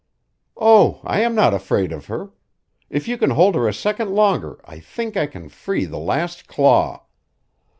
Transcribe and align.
"Oh, 0.57 0.99
I 1.03 1.19
am 1.21 1.35
not 1.35 1.53
afraid 1.53 1.91
of 1.91 2.07
her. 2.07 2.31
If 2.89 3.07
you 3.07 3.19
can 3.19 3.29
hold 3.29 3.53
her 3.53 3.67
a 3.67 3.71
second 3.75 4.15
longer, 4.15 4.59
I 4.65 4.79
think 4.79 5.15
I 5.15 5.27
can 5.27 5.47
free 5.47 5.85
the 5.85 5.99
last 5.99 6.47
claw." 6.47 7.05